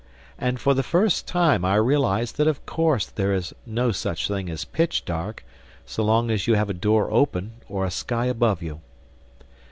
And 0.39 0.59
for 0.59 0.73
the 0.73 0.81
first 0.81 1.27
time 1.27 1.63
I 1.63 1.75
realized 1.75 2.37
that 2.37 2.47
of 2.47 2.65
course 2.65 3.05
there 3.05 3.35
is 3.35 3.53
no 3.67 3.91
such 3.91 4.27
thing 4.27 4.49
as 4.49 4.65
pitch 4.65 5.05
dark, 5.05 5.45
so 5.85 6.03
long 6.03 6.31
as 6.31 6.47
you 6.47 6.55
have 6.55 6.71
a 6.71 6.73
door 6.73 7.11
open 7.11 7.51
or 7.69 7.85
a 7.85 7.91
sky 7.91 8.25
above 8.25 8.63
you. 8.63 8.81